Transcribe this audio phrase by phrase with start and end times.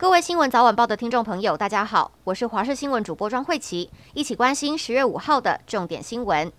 [0.00, 6.50] 各位新闻早晚报的听众朋友，大家好，我是华视新闻主播庄慧琪，一起关心十月五号的重点新闻。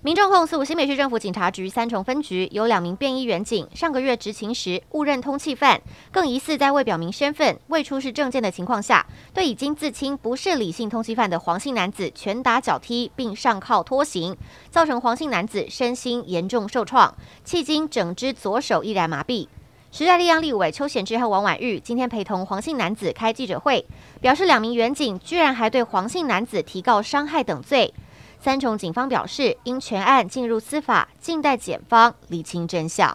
[0.00, 9.04] 民众控诉新北市政府警察局三重分局有两名便衣员警上个月执勤时误认通缉犯，更疑似在未表明身份、未出示证件的情况下，
[9.34, 14.36] 对已经自清不是李姓通缉犯的黄姓男子拳打脚踢，并上铐拖行，
[14.70, 17.12] 造成黄姓男子身心严重受创，
[17.44, 19.48] 迄今整只左手依然麻痹。
[19.92, 23.84] 时代力量立委邱显智和王婉玉今天陪同黄姓男子开记者会，
[24.22, 27.92] 表示两名员警居然还对黄姓男子提告伤害等罪。
[28.40, 33.14] 三重警方表示，因全案进入司法，静待检方厘清真相。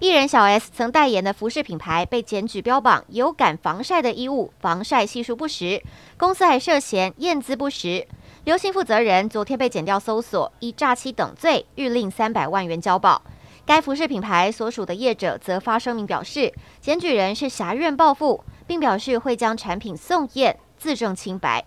[0.00, 5.82] 艺人小 S 曾代言的服饰品牌被检举标榜有感防晒的衣物防晒系数不实，
[6.18, 8.06] 公司还涉嫌验资不实。
[8.44, 13.22] 刘姓负责人昨天被检调搜索，以诈欺等罪，諭令三百万元交保。
[13.68, 21.62] 该服饰品牌所属的业者则发声明表示，检举人是挟怨报复，并表示会将产品送验，自证清白。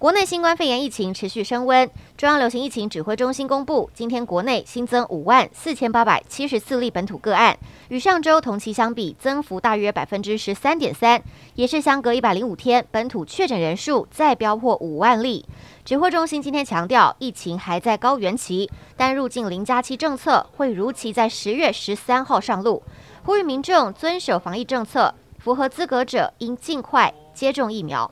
[0.00, 7.54] 国内新冠肺炎疫情持续升温，中央流行疫情指挥中心公布，今天国内新增五万四千八百七十四例本土个案，
[7.90, 11.22] 与上周同期相比，增幅大约百分之十三点三，
[11.54, 15.44] 也是相隔一百零五天本土确诊人数再飙破五万例。
[15.84, 22.82] 指挥中心今天强调，疫情还在高原期，但入境零加七政策会如期在十月十三号上路，
[23.26, 28.10] 呼吁民众遵守防疫政策，符合资格者应尽快接种疫苗。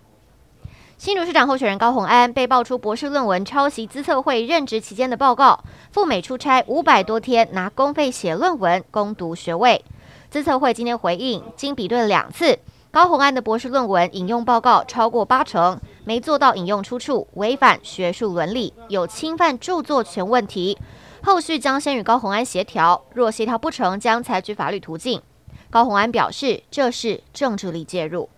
[0.98, 9.84] 新竹市长候选人高虹安被爆出博士论文抄袭资策会任职期间的报告，赴美出差五百多天，拿公费写论文攻读学位。
[10.28, 12.58] 资策会今天回应，经比对两次，
[12.90, 20.76] 高虹安的博士论文引用报告超过八成，没做到引用出处，违反学术伦理，有侵犯著作权问题。
[21.22, 25.22] 后续将先与高虹安协调，若协调不成，将采取法律途径。
[25.70, 28.28] 高虹安表示，这是政治力介入。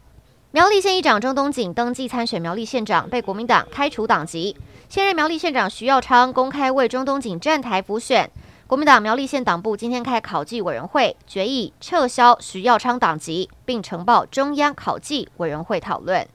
[0.52, 4.56] 苗栗县议长钟东景登记参选苗栗县长，被国民党开除党籍。
[4.88, 8.28] 现任苗栗县长徐耀昌公开为钟东景站台补选。
[8.66, 16.26] 国民党苗栗县党部今天开考纪委员会，决议撤销徐耀昌党籍，并呈报中央考纪委员会讨论。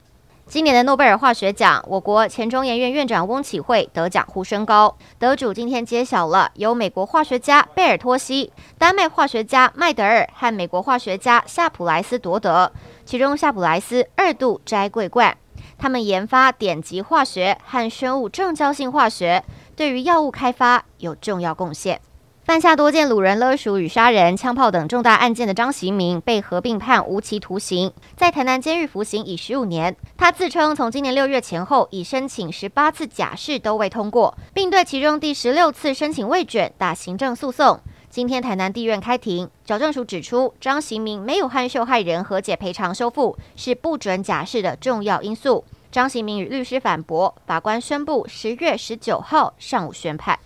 [0.48, 4.96] 今年的诺贝尔化学奖，我国前中研院院长翁启惠得奖呼声高。
[5.18, 12.72] 得主今天揭晓了，由美国化学家贝尔托西、丹麦化学家麦德尔和美国化学家夏普莱斯夺得。
[13.06, 15.36] 其中夏普莱斯二度摘桂冠。
[15.80, 19.44] 他们研发电极化学和生物正交性化学，
[19.76, 22.00] 对于药物开发有重要贡献。
[22.46, 29.96] 犯下多件掳人勒赎与杀人、枪炮等重大案件的张行明被合并判无期徒刑，在台南监狱服刑已十五年。
[30.16, 37.80] 他自称从今年六月前后已申请十八次假释都未通过，并对其中第十六次申请未卷打行政诉讼。
[38.12, 45.66] 今天台南地院开庭，矫正署指出张行明没有和受害人和解赔偿修复，是不准假释的重要因素。
[45.92, 50.38] 张行明与律师反驳，法官宣布十月十九号上午宣判。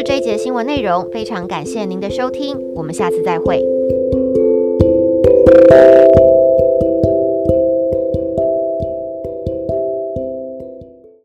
[0.00, 3.79] 是这一节新闻内容，非常感谢您的收听，我们下次再会。